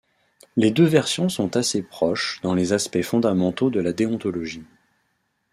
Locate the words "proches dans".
1.83-2.55